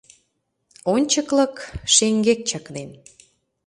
[0.93, 1.55] «ОНЧЫКЛЫК»
[1.93, 2.91] ШЕҤГЕК ЧАКНЕН